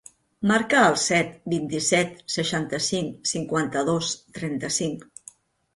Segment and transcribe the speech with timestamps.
[0.51, 5.11] Marca el set, vint-i-set, seixanta-cinc, cinquanta-dos, trenta-cinc.